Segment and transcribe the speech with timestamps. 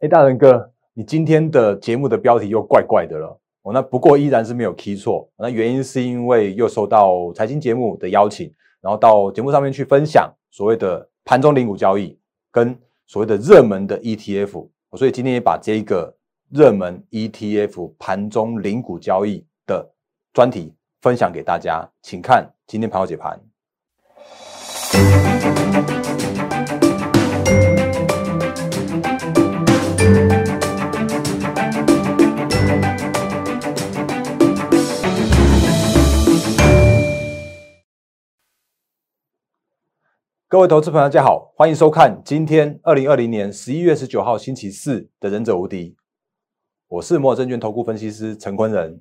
[0.00, 3.40] 哎，大仁哥，你今天的节目的标题又怪怪的了。
[3.62, 5.26] 哦，那不过依然是没有 key 错。
[5.38, 12.18] 那原因是因为又收到财经节目的邀请，然后到节目上面去分享所谓的盘中零股交易
[12.50, 14.68] 跟所谓的热门的 ETF。
[14.98, 16.14] 所以今天也把这个
[16.50, 19.90] 热门 ETF 盘中零股交易的
[20.34, 23.40] 专题分享给大家，请看今天盘后解盘。
[40.56, 45.90] 各位投资朋友，大家好，欢迎收看今天二零二零年十一月十九号星期四的《忍者无敌》，
[46.88, 48.98] 我是摩尔证券投顾分析师陈坤仁。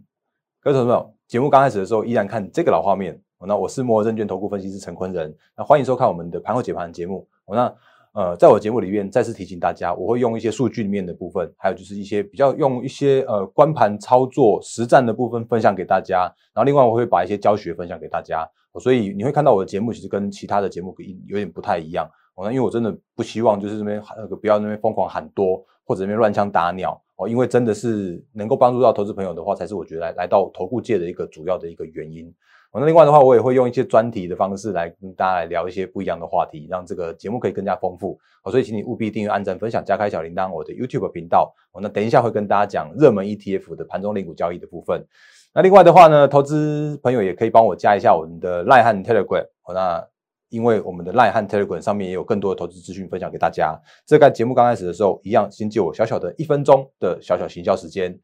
[0.60, 7.26] 各位投资朋友，节目刚开始的时候依然看这个老画面，那我是摩尔证券投顾分析师陈坤仁，那欢迎收看我们的盘后解盘节目。
[7.48, 7.74] 那
[8.12, 18.46] 呃，在我节目里面再次提醒大家，我会用一些数据里面的部分，还有就是一些比较用一些呃关盘操作实战的部分分享给大家，然后另外我会把一些教学分享给大家。
[18.80, 20.96] 所以你会看到我的节目其实跟其他的节目
[21.28, 32.34] 有点不太一样哦，那因为我真的不希望就是这边那个不要那边疯狂喊多或者那边乱枪打鸟哦，因为真的是能够帮助到投资朋友的话，才是我觉得来来到投顾界的一个主要的一个原因。
[32.80, 38.20] 那另外的话，我也会用一些专题的方式来跟大家来聊一些不一样的话题，让这个节目可以更加丰富。
[38.44, 41.54] 哦，所以请你务必订阅、按赞、分享、加开小铃铛，我的 YouTube 频道。
[41.72, 45.06] 哦，那等一下会跟大家讲热门 ETF 的盘中零股交易的部分。
[45.54, 49.46] 那另外的话呢，投资朋友也可以帮我加一下我们的赖汉 Telegram。
[49.74, 50.06] 那
[50.50, 53.78] 因为我们的赖汉 Telegram 上面也有更多的投资资讯分享给大家。
[54.06, 58.20] 这个节目刚开始的时候，一样先借我小小的一分钟的小小行销时间。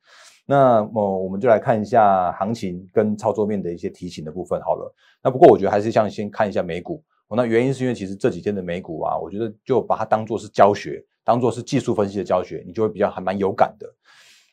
[0.51, 4.93] 那么我们就来看一下行情跟操作面的一些提醒的部分好了。
[5.23, 7.01] 那不过我觉得还是像先看一下美股。
[7.29, 13.87] 那原因是因为其实这几天的美股啊，我觉得就把它当做是教学，当做是技术分析的教学，你就会比较还蛮有感的。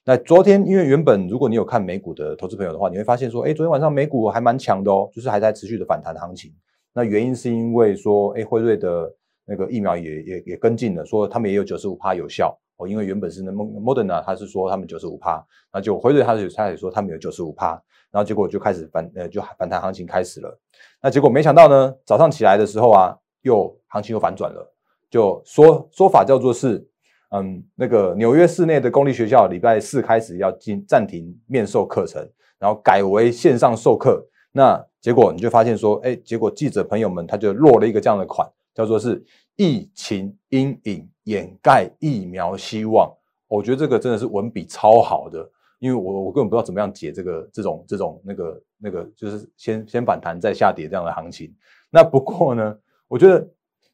[0.05, 6.55] 那昨天，因为原本如果你有看美股的投资朋友的话，你会发现说，哎，昨天晚上美股还蛮强的哦，就是还在持续的反弹行情。
[6.92, 9.12] 那原因是因为说，哎，辉瑞的
[9.44, 12.89] 那个疫苗也也也跟进了，说他们也有九十五趴有效哦。
[12.89, 17.72] 因为原本是那 Moderna，他是说他们九十五趴，那就辉瑞他就他也说他们有九十五趴，
[18.11, 20.58] 然后结果就开始反呃就反弹行情开始了。
[21.02, 24.74] 那结果没想到呢，早上起来的时候啊，又行情又反转了，
[25.11, 26.88] 就说说法叫做是。
[27.30, 32.27] 嗯，那个纽约市内的公立学校礼拜四开始要进暂停面授课程，
[32.58, 34.27] 然后改为线上授课。
[34.50, 39.22] 那结果你就发现说，哎，结果记者朋友们他就落了一个这样的款，叫做是
[39.58, 43.14] 疫情阴影掩盖疫苗希望。
[43.46, 45.46] 我觉得这个真的是文笔超好的，
[45.79, 51.55] 因为我我根本不知道怎么样解这个这种这种那个那个，就是先先反弹再下跌这样的行情。
[51.91, 53.47] 那不过呢，我觉得。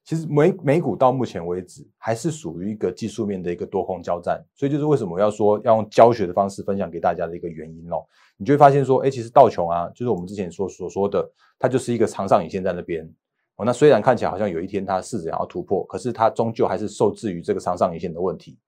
[0.07, 8.05] 其实美美股到目前为止还是属于一个技术面的一个多空交战，所以就是为什么要说要用教学的方式分享给大家的一个原因哦。
[8.37, 11.27] 你就会发现说，哎，其实道琼啊，就是我们之前所所说的，
[11.59, 13.11] 它就是一个长上影线在那边
[13.57, 13.65] 哦。
[13.65, 18.59] 那虽然看起来好像有一天它试着要突破，可是它终究还是受制于这个长上影线的问题。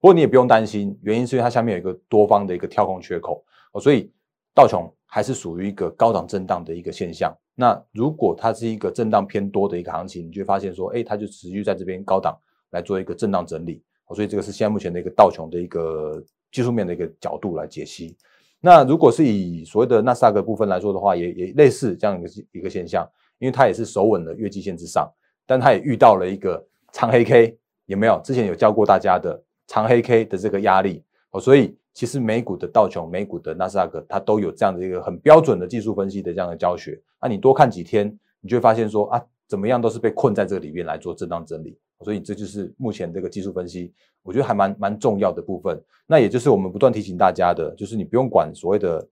[0.00, 4.12] 不过你也不用担心，原因是因为它下面有一个多方的一个跳空缺口哦，所以
[4.54, 7.34] 道琼还是属于一个高档震荡的一个现象。
[7.54, 12.36] 那如果它是一个震荡偏多的一个行情，你就会发现说，哎，它就持续在这边高档
[12.70, 18.16] 来做一个震荡整理，哦所以这个是现在目前的一个道琼的一个技术面的一个角度来解析。
[18.60, 23.08] 那如果是以所谓的纳斯达克部分来说的话，也也类似这样一个一个现象，
[23.44, 25.06] 因为它也是守稳了月季线之上，
[25.44, 28.18] 但它也遇到了一个长黑 K，有没有？
[28.24, 31.76] 之前有教过大家的长黑 K 的这个压力，哦，所以。
[31.96, 37.00] 其实美股的道琼、美股的纳斯达克，它都有这样的一个很标准的技术分析的这样的教学。
[37.22, 38.08] 那你多看几天，
[38.40, 41.78] 你就会发现说啊，怎么样都是被困在这个里面来做震荡整理。
[42.00, 43.92] 所以这就是目前这个技术分析，
[44.24, 45.80] 我觉得还蛮蛮重要的部分。
[46.04, 49.08] 那也就是我们不断提醒大家的，就是你不用管所谓的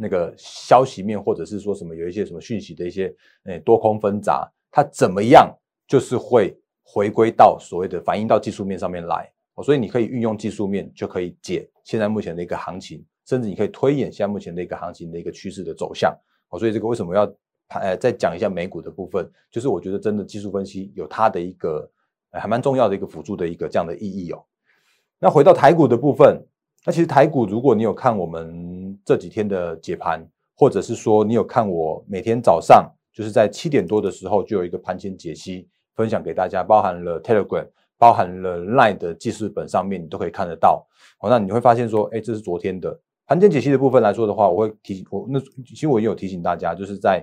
[0.00, 5.54] 那个消息面，或者是说什么有一些什么讯息的一些诶多空纷杂，它怎么样
[5.86, 9.30] 就是会回归到所谓的反映到技术面上面来。
[9.62, 16.16] 所以你可以运用技术面，就可以解现在目前的一个行情，甚至你可以推演现在目前的一个行情的一个趋势的走向。
[16.48, 17.30] 哦，所以这个为什么要
[17.68, 19.30] 呃再讲一下美股的部分？
[19.50, 21.86] 就是我觉得真的技术分析有它的一个
[22.32, 24.42] 还蛮重要的一个辅助的一个这样的意义哦。
[25.18, 26.42] 那回到台股的部分，
[26.84, 37.66] 那其实台股如果你有看我们这几天的解盘，或者是说你有看我每天早上就是在七点多的时候就有一个盘前解析分享给大家，包含了 Telegram。
[38.00, 40.86] 包含了 Line 的记事本上面，你都可以看得到。
[41.18, 47.22] 好，那你会发现说，哎，这是昨天的盘前解析的部分来说的话，我会提我那其实我也有提醒大家，就是在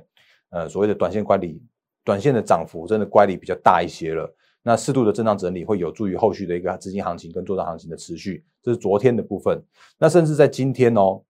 [0.51, 1.59] 呃所谓的短线乖离，
[2.03, 4.31] 短线的涨幅真的乖离比较大一些了。
[4.67, 8.43] 那适度的震荡整理会有助于后续的一个资金行情跟做账行情的持续。
[8.61, 9.63] 这是昨天的部分。
[9.97, 11.23] 那甚至在今天哦，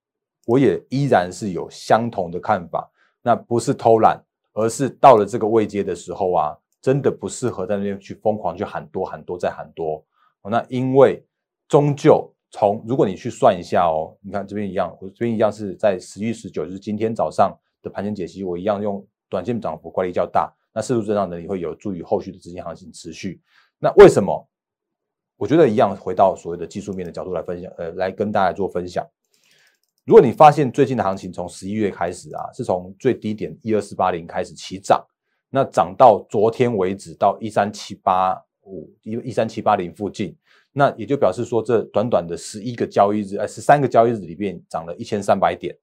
[0.47, 2.91] 我也依然是有相同的看法。
[3.21, 4.19] 那不是偷懒，
[4.53, 10.03] 而是到了这个位阶的时候啊，真的不适合在那边去疯狂去喊多喊多再喊多。
[10.49, 11.23] 那因为
[11.67, 20.51] 终究从如果你去算一下哦，你看这边一样，我这边一样是在十一十九，就是今天早上的盘前解析，我一样用短线涨幅乖离较大。
[20.77, 23.41] 那适度震荡能力会有助于后续的资金行情持续。
[23.79, 24.47] 那为什么？
[25.35, 29.03] 我觉得一样，回到所谓的技术面的角度来分享，呃，来跟大家做分享。
[30.05, 35.03] 如果你发现最近的行情从十一月开始啊，是从最低点一二四八零开始起涨，
[35.49, 40.37] 那涨到昨天为止到一三七八五一一三七八零附近，
[40.73, 45.75] 那也就表示说这短短的十一个交易日，呃，十三个交易日里面涨了一千三百点。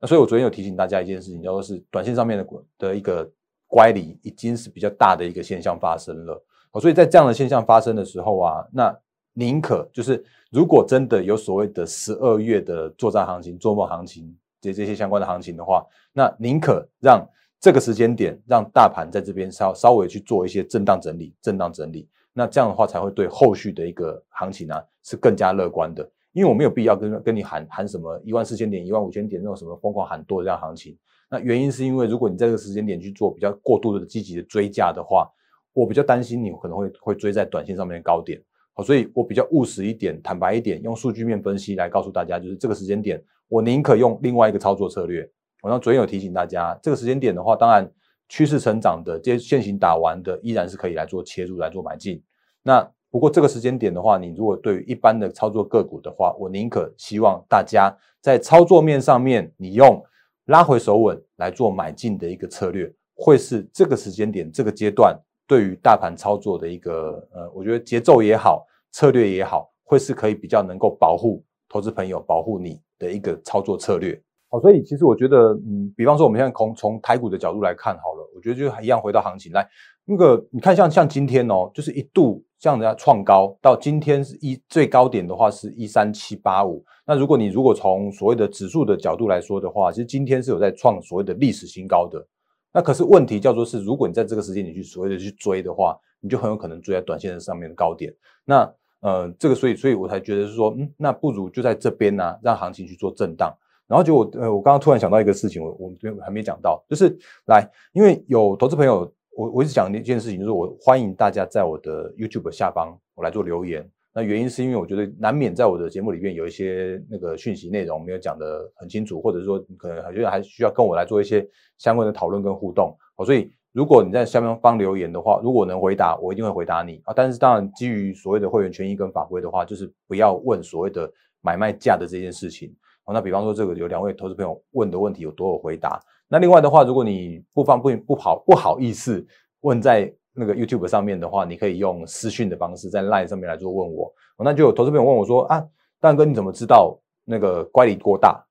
[0.00, 2.46] 那所以我昨天有提醒大家一件事情，叫做是短线上面的
[2.78, 3.30] 的一个。
[3.68, 6.42] 乖离已经是比较大的一个现象发生了，
[6.80, 8.92] 所以在这样的现象发生的时候啊，那
[9.34, 17.24] 宁可就是如果真的有所谓的十二月的作战行情、做梦行情这这些相关的行情的话，那宁可让
[17.60, 24.74] 这个时间点让大盘在这边稍稍微去做一些震荡整理、震荡整理，那这样的话才会对后续的一个行情呢
[25.04, 30.96] 是更加乐观的，因为我没有必要跟跟你喊喊什么一万四千点、一万五千点那种什么疯狂喊多的这样行情。
[31.30, 35.30] 那原因是因为，如果你在这个时间点去做比较过度的积极的追加的话，
[35.74, 38.42] 我比较担心你可能会会追在短线上面的高点，
[38.72, 45.30] 好，所以我比较务实一点，坦白一点，用数据面分析来告诉大家，就是这个时间点，我宁可用另外一个操作策略。
[45.62, 47.88] 我刚昨天有提醒大家，这个时间点的话，当然
[48.28, 52.22] 趋势成长的这些线型打完的，依然是可以来做切入来做买进。
[52.62, 60.02] 那不过这个时间点的话，你如果对于一般的操作个股的话，我宁可希望大家在操作面上面，你用。
[60.48, 65.14] 拉回手稳来做买进的一个策略，会是这个时间点、这个阶段
[65.46, 74.18] 对于大盘操作的一个呃，我觉得节奏也好，策略也好，会是可以比较能够保护投资朋友、保护你的一个操作策略。
[74.48, 79.68] 好，所以其实我觉得，嗯，比方说我们现在从从台股的角度来看好了，我觉得就一样回到行情来。
[80.10, 86.82] 那个你看，像像今天哦，就是一度像人家创高，到今天是一最高点的话是一三七八五。
[87.04, 92.08] 那如果你如果从所谓的指数的角度来说的话，其实今天是有在创所谓的历史新高。
[92.08, 92.26] 的
[92.72, 98.10] 那可是问题叫做是，如果你在这个时间你去所谓的去追的话，你就很有可能追在短线的上面的高点。
[98.46, 103.54] 那呃，这个所以所以我才觉得是说，嗯，那不如就在这边呢，让行情去做震荡。
[103.86, 107.14] 然后就我呃，我刚刚突然想到一个事情，我我这边还没讲到，就是
[107.46, 109.12] 来，因为有投资朋友。
[109.38, 113.88] 我我一直讲的一件事情，就是我欢迎大家在我的 YouTube 下方我来做留言。
[114.12, 121.48] 那原因是因为我觉得难免在我的节目里面有一些那个讯息内容没有讲得很清楚，或者说可能还觉得还需要跟我来做一些
[121.78, 122.92] 相关的讨论跟互动。
[123.14, 127.14] 哦，所以如果你在下面方留言的话，如果能回答，我一定会回答你啊。
[127.14, 131.08] 但是当然，基于所谓的会员权益跟法规的话，就是不要问所谓的
[131.42, 132.74] 买卖价的这件事情。
[133.04, 136.00] 哦，那比方说这个有两位投资朋友问的问题，有多有回答？
[136.28, 139.26] 那另外的话，如果你不方不不好不好意思
[139.60, 144.12] 问在那个 YouTube 上面的话，你可以用私讯的方式在 Line 上面来做问我。
[144.38, 145.66] 那就有投资朋友问我说啊，
[146.00, 148.44] 蛋哥你怎么知道那个乖离过大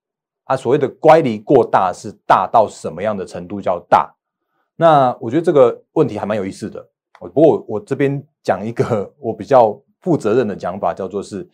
[0.46, 0.58] 啊？
[0.58, 4.14] 所谓的乖离过大是大到什么样的程度叫大？
[4.76, 6.86] 那我觉得这个问题还蛮有意思的。
[7.20, 11.48] 不过我这边讲一个 我比较负责任的讲法，叫做是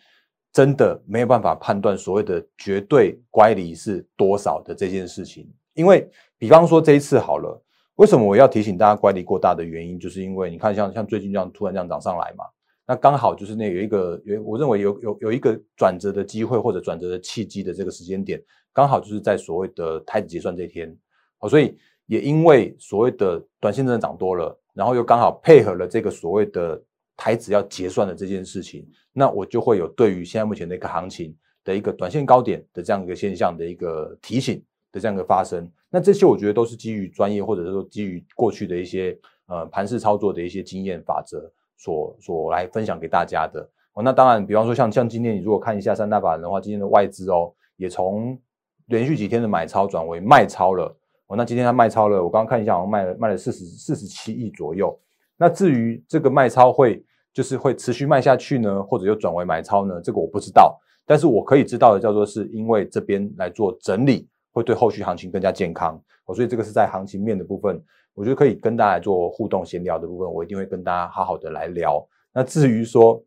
[0.51, 5.47] 真的没有办法判断所谓的绝对乖离是多少的这件事情。
[5.73, 7.61] 因为，比方说这一次好了，
[7.95, 12.45] 为什么我要提醒大家乖离过大的原因，就是因为你看，像像最近这样突然这样涨上来嘛，
[12.85, 20.95] 那刚好就是那有一个有，我认为有有有一个转折的机会或者转折的契机的这个时间点，刚好就是在所谓的台子结算这一天，
[21.37, 26.81] 好，所以也因为所谓的短线真的涨多了，然后又刚好配合了这个所谓的
[27.15, 34.63] 台子要结算的这件事情，那我就会有对于现在目前的一个行情的一个短线高点的这样一个现象的一个提醒。
[34.93, 43.67] 的这样一个发生，那这些我觉得都是基于专业，或者是说基于过去的一些呃盘式操作的一些经验法则所所来分享给大家的。
[43.93, 48.39] 哦，那当然，比方说像像今天你如果看一下三大法人的话，今天的外资哦也从
[48.85, 50.95] 连续几天的买超转为卖超了。
[51.27, 54.95] 哦，那今天它卖超了，我刚刚看一下，好像卖了卖了四十四十七亿左右。
[55.37, 59.99] 那至于这个卖超会就是会持续卖下去呢，或者又转为买超呢？
[60.03, 60.79] 这个我不知道。
[61.05, 64.27] 但是我可以知道的叫做是因为这边来做整理。
[64.53, 67.83] 会对后续行情更加健康，哦，所以这个是在行情面的部分，
[68.13, 72.07] 我觉得可以跟大家做互动闲聊的部分，我一定会跟大家好好的来聊。
[72.31, 73.21] 那至于说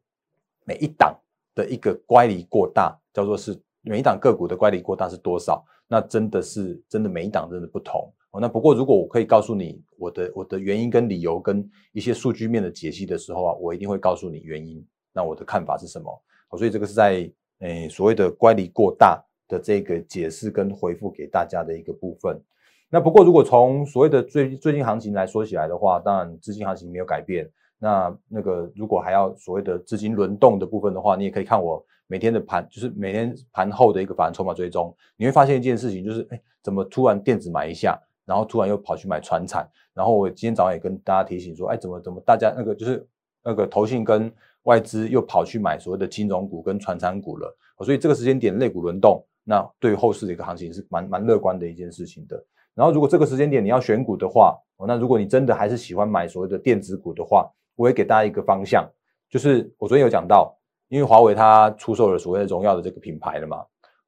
[0.64, 1.14] 每一档
[1.54, 14.86] 的一个乖离过大，叫做是每一档个股的乖离过大是多少，那真的是真的每一档真的不同，哦，那不过如果我可以告诉你我的我的原因跟理由跟一些数据面的解析的时候啊，我一定会告诉你原因。
[15.12, 16.22] 那我的看法是什么？
[16.56, 17.28] 所以这个是在
[17.60, 22.40] 诶所谓的乖离过大的这个解释跟回复给大家的一个部分。
[22.88, 27.50] 那不过如果从所谓的最最近行情来说起来的话，当然资金行情没有改变。
[27.78, 43.06] 那那个如果还要所谓的资金轮动的部分的话，你也可以看我每天的盘，就是每天盘后的一个反筹码追踪，你会发现一件事情，就是哎，怎么突然电子买一下，然后突然又跑去买船产，然后我今天早上也跟大家提醒说，哎，怎么怎么大家那个就是
[43.44, 52.44] 那个投信跟外资又跑去买所谓的金融股跟船产股了，所以这个时间点类股轮动，那对后市的一个行情是蛮蛮乐观的一件事情的。
[52.74, 58.86] 然后如果这个时间点你要选股的话，那如果你真的还是喜欢买所谓的电子股的话，我也给大家一个方向，
[59.30, 60.54] 就是我昨天有讲到，
[60.88, 63.64] 因为华为它出售了所谓的荣耀的这个品牌了嘛，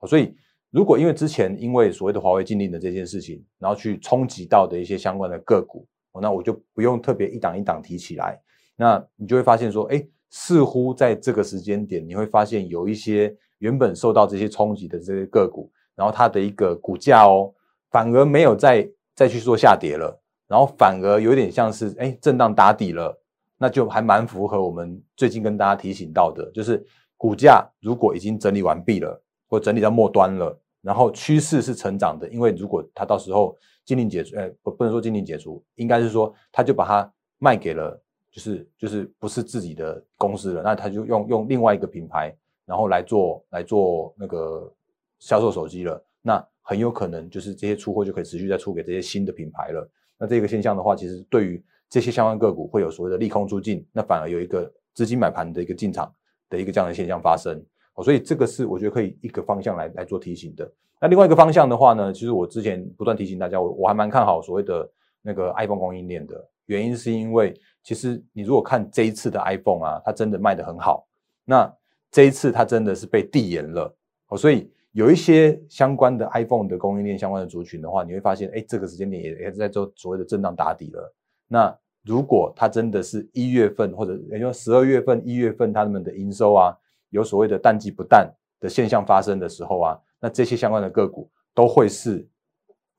[0.07, 0.37] 所以
[0.71, 5.87] 如果因为之前因为所谓的华为禁令的这件事情，然后去冲击到的一些相关的个股，
[6.21, 8.38] 那我就不用特别一档一档提起来，
[8.76, 17.53] 那你就会发现说，哎，似乎在这个时间点，你会发现有一些原本受到这些冲击的这些个股，然后它的一个股价哦，
[17.91, 23.21] 反而没有再再去做下跌了，然后反而有点像是哎震荡打底了。
[23.61, 26.81] 那就还蛮符合我们最近跟大家提醒到的，就是
[27.17, 38.00] 股价如果已经整理完毕了，或整理到末端了，然后趋势是成长的，因为如果它到时候禁令解除，呃，不不能说禁令解除，应该是说他就把它卖给了，
[38.31, 42.33] 就是就是不是自己的公司了，那他就用用另外一个品牌，
[42.69, 44.71] 然后来做来做那个
[45.19, 49.91] 销售手机了，那很有可能就是这些出货就可以持续再出给这些新的品牌了。
[50.19, 56.13] 那这个现象的话，其实对于这些相关个股会有所谓的利空出尽，那反而有一个资金买盘的一个进场
[56.51, 57.59] 的一个这样的现象发生
[57.95, 60.71] 哦，所以这个是我觉得可以一个方向来来做提醒的。
[61.01, 64.87] 那另外一个方向的话呢，其实我之前不断提醒大家，我我还蛮看好所谓的
[65.23, 71.07] 那个 iPhone 供应链的原因，是因为其实你如果看这一次的 iPhone 啊，它真的卖得很好，
[71.45, 71.73] 那
[72.11, 73.95] 这一次它真的是被递延了
[74.29, 81.15] 哦，所以有一些相关的 iPhone 的供应链相关的族群的话，你会发现，哎，这个时间点也也在做所谓的震荡打底了。
[81.47, 86.77] 那如果它真的是一月份或者也就十二月份、一月份他们的营收啊，
[87.11, 92.27] 有所谓的淡季不淡的现象发生的时候啊，那这些相关的个股都会是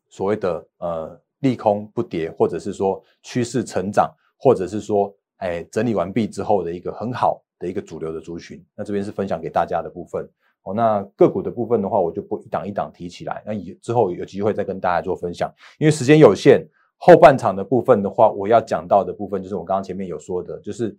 [0.09, 8.65] 所谓的呃利空不跌，或者是说趋势成长，或者是说哎整理完毕之后的一个很好的一个主流的族群。
[8.75, 10.27] 那这边是分享给大家的部分
[10.63, 10.73] 哦。
[10.73, 16.65] 那个股的部分的话，我就不一档一档提起来，那以之后有机会再跟大家做分享，因为时间有限。
[17.01, 20.93] 后半场的部分的话，我要讲到的部分就是我刚刚前面有说的，就是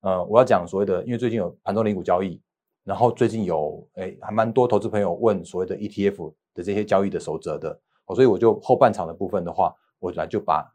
[0.00, 2.40] 呃，我要讲所谓的，因为最近有盘中零股交易，
[2.82, 7.78] 然后最近有诶还蛮多投资朋友问所谓的 ETF 的这些交易的守则的，
[8.16, 10.68] 所以我就后半场的部分的话，我来就把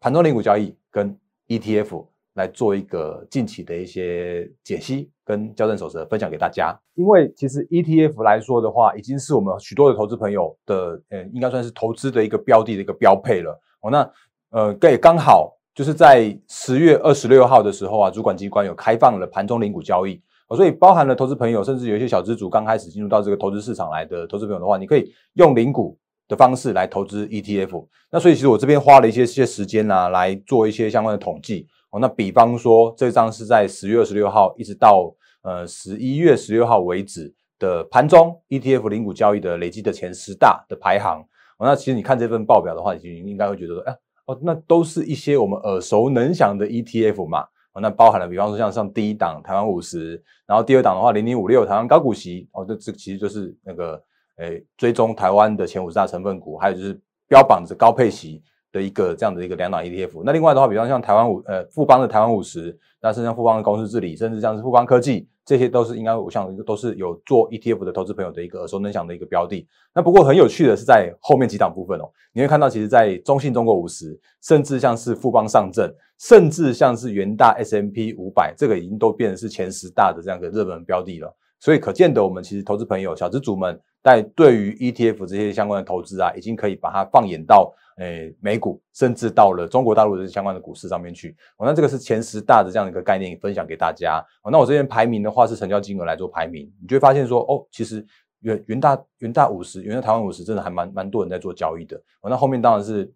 [0.00, 1.16] 盘中零股交易跟
[1.46, 2.04] ETF
[2.38, 6.74] 来做一个近期的一些解析跟校正守则分享给大家。
[6.94, 13.60] 因为其实 ETF 来说的话，已经是我们许多的投资朋友的，呃，应该算是投资的一个标的的一个标配了。
[13.80, 14.10] 哦，那
[14.50, 20.20] 呃，对，刚好就是在十月二十六号的时候啊，主管机关有开放了盘中零股交易，
[20.56, 27.86] 所以包含了投资朋友，甚至有一些小资主刚开始进入到这个投资市场来的投资朋友的话，你可以用零股的方式来投资 ETF。
[28.10, 31.68] 那所以其实我这边花了一些些时间啊，来做一些相关的统计。
[31.90, 41.24] 哦，那比方说这张是在十月二十六号一直到呃十一月十六号为止的盘中 ETF 零股交易的累积的前十大的排行。
[41.58, 47.46] 那其实你看这份报表的话，你应该会觉得说，哎，哦，那都是一些我们耳熟能详的 ETF 嘛。
[47.72, 54.00] 哦，那包含了，比方说像上第一档台湾五十，然后第二档的话零零五六台湾高股息，哦，这这其实就是那个，
[54.36, 58.42] 诶，追踪台湾的前五十大成分股，还有就是标榜着高配息
[58.82, 60.22] 一个这样的一个两档 ETF。
[60.24, 65.28] 那另外的话，比方像台湾五，呃，富邦的台湾五十，那甚至像富邦的公司治理，甚至像是富邦科技。
[65.44, 69.66] 这些都是应该，我想都是有做 ETF 的投资朋友的一个耳熟能详的一个标的。
[69.94, 72.04] 那不过很有趣的是，在后面几档部分哦，
[72.34, 81.34] 你会看到，其实，在中信中国五十，甚至像是富邦上证，甚至像是元大 S M P 五百，这个已经都变成是前十大的这样的热门标的了。
[81.58, 87.72] 所以可见的，我们其实投资朋友、小资主们在对于 ETF 这些相关的投资啊，已经可以把它放眼到。
[87.98, 91.36] 诶，美股甚至到了中国大陆的相关的股市上面去。
[91.56, 94.24] 哦，那这个是前十大的这样的一个概念分享给大家。
[94.42, 98.04] 哦，那我这边排名的话是成交金额来做排名，你就会发现说，哦，其实
[98.40, 101.96] 元元大元大五十，元大台湾五十真的还蛮蛮多人在做交易的。
[102.20, 103.12] 哦，那后面当然是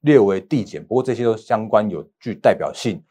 [0.00, 3.02] 列为递减，不过这些都相关有具代表性。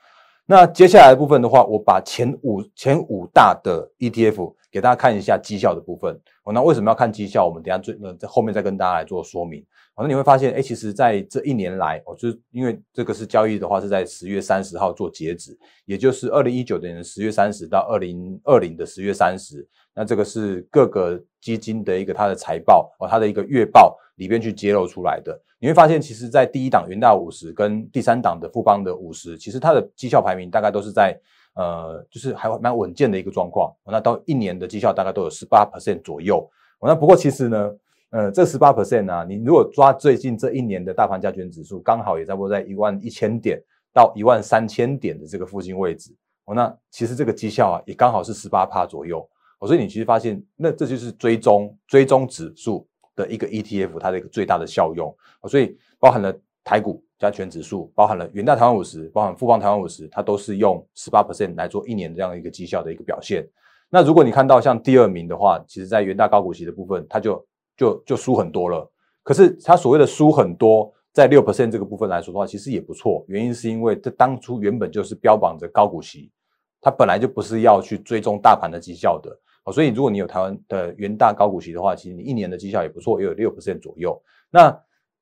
[0.48, 6.18] 那接下来的部分的话，我把前五前五大的 ETF 给大家看一下绩效的部分。
[6.44, 7.46] 哦，那为什么要看绩效？
[7.46, 9.64] 我们等下最呃在后面再跟大家来做说明。
[9.94, 19.68] 好，那你会发现，哎，其实在这一年来，哦，就是因为这个是交易的话是在十月三十号做截止，也就是二零一九年的十月三十到二零二零的十月三十。
[19.94, 25.38] 那这个是各个基金的一个它的财报哦，它的一个月报里边去揭露出来的。
[25.60, 31.16] 你会发现，其实，在第一档元大五十跟第三档的富邦的五十，其实它的绩效排名大概都是在
[31.54, 33.74] 呃，就是还蛮稳健的一个状况。
[33.86, 36.50] 那到一年的绩效大概都有十八 percent 左右。
[36.82, 37.72] 那不过其实呢，
[38.10, 43.62] 呃，这十八 percent 呢，你如果抓最近这一年的大盘加权指数，刚好也差不多在一万一千点
[43.94, 46.16] 到一万三千点的这个附近位置。
[46.46, 49.28] 哦，那其实这个绩效啊，也刚好是十八趴左右。
[49.68, 55.16] 所以你其实发现，那这就是追踪追踪指数的一个 ETF，它的一个最大的效用。
[55.48, 63.48] 所以包含了台股加权指数，包含了元大台湾五十，包含富邦台湾五十，它都是用十八 percent 来做一年这样一个绩效的一个表现。
[63.90, 68.90] 那如果你看到像第二名的话，其实在元大高股息的部分，它就就就输很多了。
[69.24, 73.24] 可是它所谓的输很多，在六 percent 这个部分来说的话，其实也不错。
[73.28, 76.32] 原因是因为这当初原本就是标榜着高股息，
[76.80, 79.38] 它本来就不是要去追踪大盘的绩效的。
[79.72, 84.20] 所以如果你有台湾的元大高股息的话，其实你一年的绩效也不错，也有六 percent 左右。
[84.50, 84.76] 那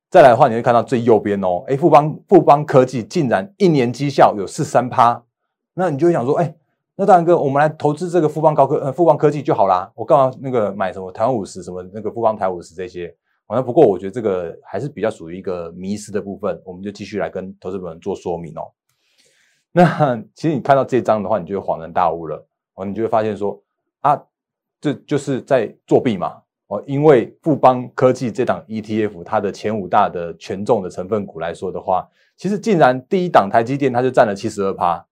[0.09, 5.23] 再来的话，你会看到最右边哦，哎，富邦富邦科技竟然一年绩效有四三趴，
[5.75, 6.55] 那你就会想说，哎，
[6.95, 13.15] 那大然哥，我们来投资这个富邦高科呃富邦科技就好啦，我干嘛那个买什么台湾五十什么那个富邦台五十这些？
[13.45, 18.61] 好像不过我觉得这个还是比较属于一个迷失的部分，我们就继续来跟投资朋友做说明哦。
[19.71, 23.61] 那 其实你看到这张的话，你就会恍然大悟了哦，你就会发现说
[24.01, 24.19] 啊。
[24.81, 26.41] 这就是在作弊嘛？
[26.69, 32.07] 哦，因为富邦科技这档 ETF，它的前五大的权重的成分股来说的话，
[32.37, 35.03] 其实竟然第一档台积电它就占了七十二趴。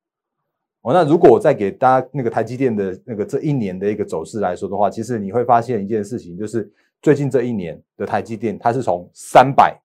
[0.81, 6.71] 哦，那如果我再给大家那个台积电的那个这一年的一个走势来说的话，其实你会发现一件事情，就是
[7.01, 9.81] 最近这一年的台积电，它是从三百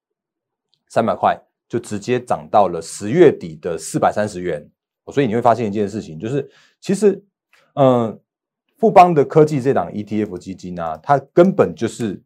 [0.89, 4.63] 三百块就直接涨到了十月底的四百三十元。
[5.11, 6.47] 所以你会发现一件事情，就是
[6.83, 7.25] 其实，
[7.77, 8.21] 嗯。
[8.83, 12.21] 富邦的科技这档 ETF 基金呢，它根本就是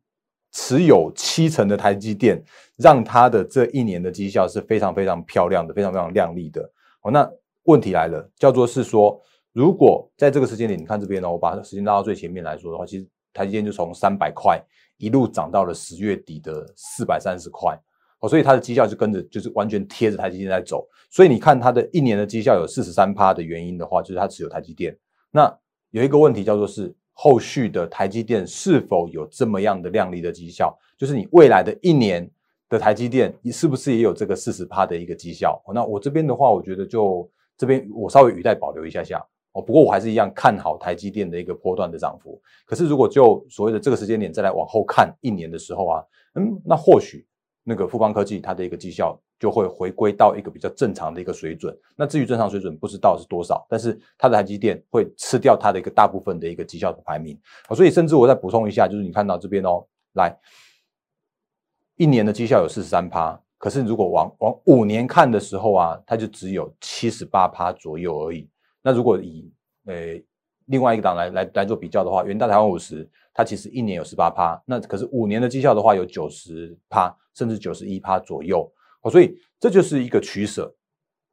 [0.52, 2.42] 持有七成的台积电，
[2.78, 6.62] 让它的这一年的绩效是非常非常漂亮的，非常非常亮丽的。
[7.02, 7.30] 哦，那
[7.64, 9.21] 问题来了，叫做是说，
[9.52, 14.58] 如果在这个时间点，你看这边呢，我把时间拉到最前面来说的话，其实台积电就从三百块
[14.97, 17.78] 一路涨到了十月底的四百三十块，
[18.21, 20.88] 哦，所以它的绩效就跟着就是完全贴着台积电在走。
[21.10, 24.97] 所以你看它的一年的绩效有四十三趴的原因的话，就是它持有台积电。
[25.30, 25.54] 那
[25.97, 30.76] 有一个问题叫做是后续的台积电是否有这么样的亮丽的绩效？
[30.99, 32.30] 就是你未来的一年
[32.69, 35.59] 的台积电，你是不是也有这个四十趴的一个绩效？
[35.75, 39.63] 那我这边的话，我觉得就这边我稍微语带保留一下下哦。
[39.63, 42.39] 不过我还是一样看好台积电的一个波段的涨幅。
[42.67, 46.04] 可是如果就所谓的这个时间点再来往后看一年的时候啊，
[46.35, 47.26] 嗯，那或许
[47.66, 49.20] 那个富邦科技它的一个绩效。
[49.38, 51.78] 就会回归到一个比较正常的一个水准。
[51.94, 57.38] 那至于正常水准，不知道是多少，但是它的台积电会吃掉它的一个大部分的一个绩效的排名。
[57.74, 60.34] 所以甚至我再补充一下，就是你看到这边哦，来
[61.96, 68.48] 一年的绩效有四十三趴，可是如果往往五年看的时候啊，它就只有七十八趴左右而已。
[68.80, 69.52] 那如果以
[69.84, 70.18] 呃
[70.64, 78.66] 另外一个档来来来做比较的话，元大台湾五十，它其实一年有十八趴，那可是五年的绩效的话有九十趴，甚至九十一趴左右。
[79.10, 80.75] 所以这就是一个取舍，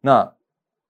[0.01, 0.29] 那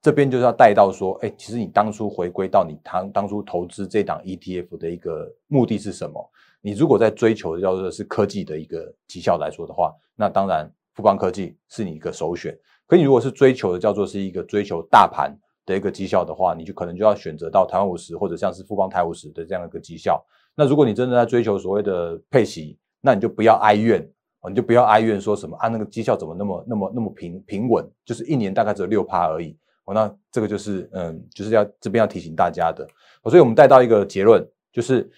[0.02, 6.30] 这边就是要带到说，哎，其实你当初回归到你当当初投资这档 ETF 的一个目的是什么？
[6.62, 12.58] 你如果在追求叫做是科技的一个绩效来说的话，那当然富邦科技是你一个首选。
[12.88, 15.34] 可你如果是追求的叫做是一个追求大盘
[15.65, 20.26] 的一个绩效的话，你就可能就要选择到台湾五十或者像是富邦台五十的这样一个绩效。
[20.56, 24.10] 那如果你真的在追求所谓的配息，那你就不要哀怨。
[24.50, 29.58] 你就不要哀怨说什么啊，那个绩效怎么那么那么那么平平稳，就是一年大概只有六趴而已。
[29.86, 32.86] 哦，那这个就是嗯，就是要这边要提醒大家的。
[33.24, 35.10] 所以我们带到一个结论，就是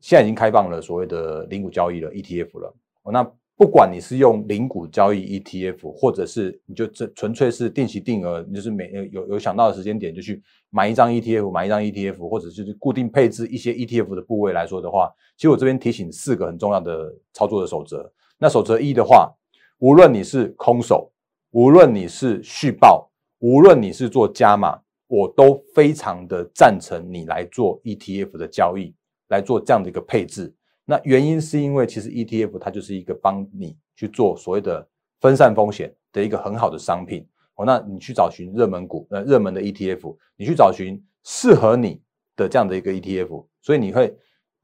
[0.00, 2.74] 现在已经开放了所谓的零股交易了 ETF 了。
[3.04, 18.12] 哦，那不管你是用零股交易 ETF，或者是你就这纯粹是定期定额，你就是每有有想到的时间点就去买一张 ETF，买一张 ETF，或者就是固定配置一些 ETF 的部位来说的话，其实我这边提醒四个很重要的操作的守则。
[18.38, 19.32] 那守则一的话，
[19.78, 21.10] 无论你是空手，
[21.52, 28.94] 无论你是续报，无论你是做加码，我都非常的赞成你来做 ETF 的交易，
[29.28, 30.54] 来做这样的一个配置。
[30.86, 34.88] 那原因是因为其实 ETF 它就是一个帮你去做所谓的
[35.20, 37.26] 分散风险的一个很好的商品。
[37.56, 42.02] 哦，那你去找寻热门股，呃，热门的 ETF，你去找寻适合你
[42.36, 44.14] 的这样的一个 ETF，所以你会，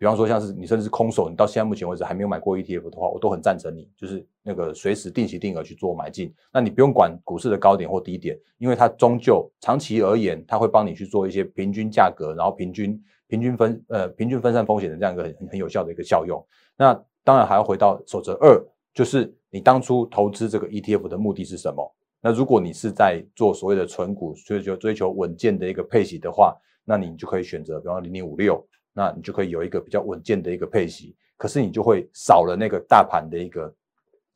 [0.02, 6.34] 比方说像是你甚至是空手，你到现在目前为止还没有买过 ETF 的话，我都很赞成你，就是那个随时定期定额去做买进。
[6.52, 16.44] 那你不用管股市的高点或低点，因为它终究长期而言，它会帮你去做一些平均价格，然后平均平均分呃平均分散风险的这样一个很很有效的一个效用。
[16.76, 18.60] 那当然还要回到守则二，
[18.92, 21.94] 就是你当初投资这个 ETF 的目的是什么？
[22.20, 28.60] 那如果你是在做所谓的纯股，追求追求稳健的一个配息的话，那你就可以选择，比方零零五六，
[28.92, 31.14] 那你就可以有一个比较稳健的一个配息。
[31.36, 33.74] 可是你就会少了那个大盘的一个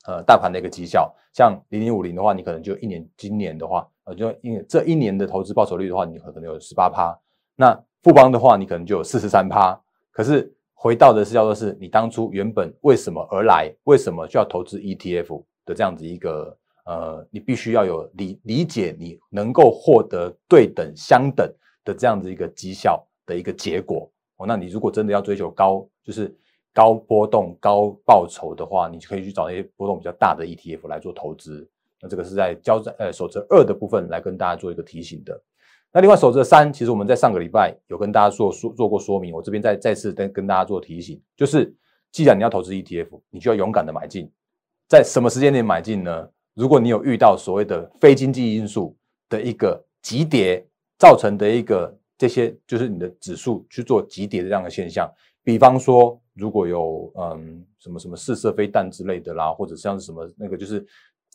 [0.07, 1.14] 呃大盘的一个绩效。
[1.33, 7.16] 像零零五零的话，你可能就一年，今年的话，呃，就因为这一年的投资报酬率的话，你可能有十八趴。
[7.55, 9.79] 那富邦的话，你可能就有四十三趴。
[10.11, 16.57] 可是回到的是叫做是你当初原本为什么而来，为什么就要投资 ETF 的这样子一个。
[16.87, 21.53] 呃，你必须要有理理解，你能够获得对等相等
[21.85, 24.46] 的这样子一个绩效的一个结果哦。
[24.46, 26.35] 那你如果真的要追求高，就是
[26.72, 31.68] 高波动、高报酬的话，你就可以去找那些波动比较大的 ETF 来做投资。
[32.01, 35.40] 那这个是在交战呃守则二的部分来跟大家做一个提醒的。
[35.92, 41.75] 那另外守则三，其实我们在上个礼拜有跟大家做说做过说明，我这边再再次跟跟大家做提醒，就是
[42.12, 44.31] 既然你要投资 ETF，你就要勇敢的买进，
[44.88, 46.29] 在什么时间点买进呢？
[46.53, 48.94] 如果你有遇到所谓的非经济因素
[49.29, 50.66] 的一个急跌
[50.99, 55.11] 造成的一个这些，就是你的指数去做急跌的这样的现象，
[55.44, 60.87] 比方说如果有嗯什么什么试射飞弹之类的啦，或者像是什么那个就是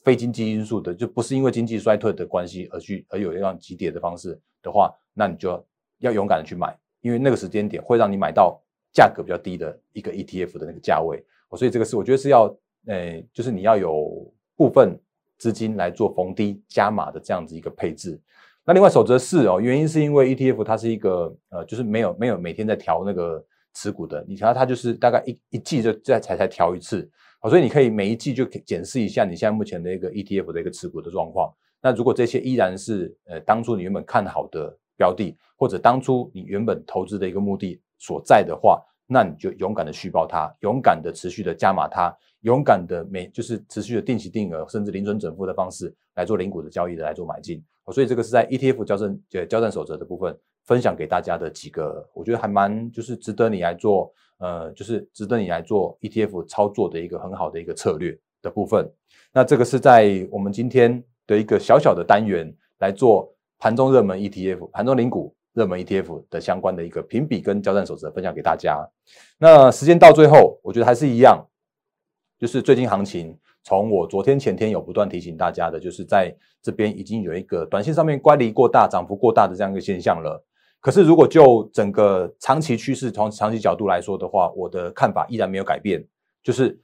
[0.04, 5.64] 非经济因素的，就不是因为经济衰退的关系而去而有一样急跌的方式的话，那你就
[6.00, 8.62] 要勇敢的去买，因为那个时间点会让你买到
[8.94, 11.24] 价格比较低的一个 ETF 的那个价位，
[11.58, 12.56] 所以这个是我觉得是要
[12.88, 15.00] 诶，就是你要有部分。
[15.38, 18.22] 资金来做逢低加码的这样子一个配置。
[18.64, 23.44] 那另外守则四哦，原因是因为 ETF 它是一个呃，就是没有没有每天在调那个
[23.74, 31.52] 持股的，你瞧它就是大概一一季就在才才调一次，好，所以你可以每一季就检视一下你现在目前的一个 ETF 的一个持股的状况。
[31.82, 42.16] 那如果这些依然是呃当初你原本看好的标的，或者当初你原本投资的一个目的所在的话，那你就勇敢的续报它，勇敢的持续的加码它。
[42.42, 58.90] 勇敢的每就是持续的定期定额，甚至零存整付的方式来做零股的交易的来做买进，所以这个是在 ETF 交战呃交战守则的部分分享给大家的几个，我觉得还蛮就是值得你来做呃就是值得你来做 ETF 操作的一个很好的一个策略的部分。
[59.34, 68.88] 那这个是在我们今天的一个小小的单元来做盘中热门 ETF 盘中零股热门 ETF 的相关的一个评比跟交战守则分享给大家。
[69.38, 71.46] 那时间到最后，我觉得还是一样。
[72.40, 80.44] 就是最近行情，从我昨天前天有不断提醒大家的，就是在这边已经有一个短线上面乖离过大、涨幅过大的这样一个现象了。
[80.80, 86.04] 可是如果就整个长期趋势从长期角度来说的话，我的看法依然没有改变，
[86.44, 86.80] 就是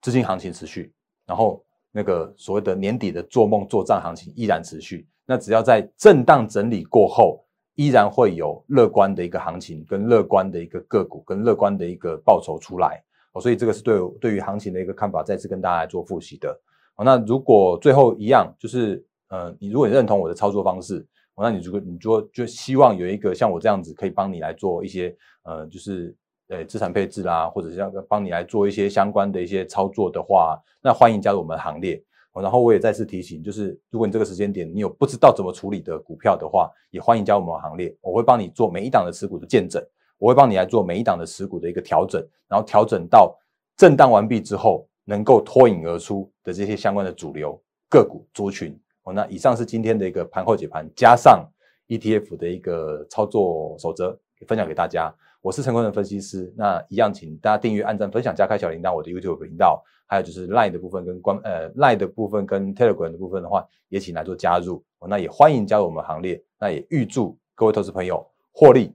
[0.00, 0.92] 资金行情持续，
[1.26, 5.06] 然后那个所谓的年底的做梦做账行情依然持续。
[5.26, 13.02] 那只要在震荡整理过后，依然会有乐观的一个行情，跟乐观的一个个股，跟乐观的一个报酬出来。
[13.34, 16.58] 哦，所以这个是对对于行情的一个看法，再次跟大家来做复习的。
[16.96, 26.16] 哦，那如果最后一样，就是呃，你如果你认同我的操作方式，那你如果你就就希望有一个像我这样子可以帮你来做一些呃，就是
[26.48, 32.02] 呃资产配置啦，或者是要帮你来做一些相关的一些操作的话，那欢迎加入我们的行列。
[32.40, 39.80] 然后我也再次提醒，就是如果你这个时间点你有不知道怎么处理的股票的话，也欢迎加入我们的行列，我会帮你做每一档的持股的见证。
[40.18, 43.36] 我会帮你来做每一档的持股的一个调整，然后调整到
[43.76, 48.78] 震荡完毕之后，能够脱颖而出的这些相关的主流个股族群。
[49.02, 51.46] 哦，那以上是今天的一个盘后解盘，加上
[51.88, 55.14] ETF 的一个操作守则，分享给大家。
[55.42, 64.82] 我是陈坤的分析师，那一样请大家订阅、按赞、分享、加开小铃铛，我的 YouTube 频道，还有就是 Line 的部分跟关呃 Line 的部分跟 Telegram 的部分的话，也请来做加入。
[65.00, 68.94] 哦，那也欢迎加入我们行列，那也预祝各位投资朋友获利。